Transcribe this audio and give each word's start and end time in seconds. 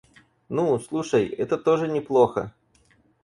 Ну, 0.49 0.79
слушай, 0.79 1.27
это 1.27 1.59
тоже 1.59 1.87
неплохо. 1.87 2.53